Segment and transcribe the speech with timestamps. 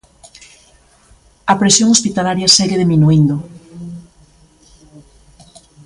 [1.51, 3.35] A presión hospitalaria segue diminuíndo.